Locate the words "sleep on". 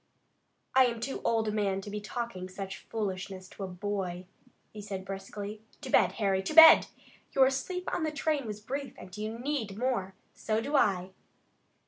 7.51-8.01